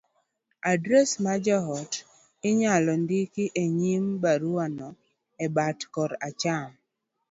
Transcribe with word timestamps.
adres 0.73 1.09
ma 1.23 1.33
jaote 1.45 1.99
inyalo 2.49 2.91
ndiko 3.03 3.43
e 3.63 3.65
nyim 3.79 4.05
baruano, 4.23 4.87
e 5.43 5.47
bat 5.55 5.79
koracham, 5.93 6.69